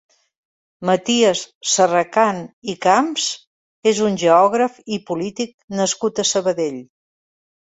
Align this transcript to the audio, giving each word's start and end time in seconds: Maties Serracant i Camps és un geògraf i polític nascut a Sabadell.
Maties 0.89 1.43
Serracant 1.73 2.39
i 2.73 2.75
Camps 2.85 3.27
és 3.93 4.01
un 4.07 4.17
geògraf 4.23 4.81
i 4.99 5.01
polític 5.11 5.55
nascut 5.83 6.25
a 6.25 6.29
Sabadell. 6.33 6.83